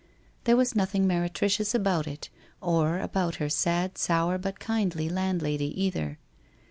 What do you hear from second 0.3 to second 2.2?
There was nothing meretricious about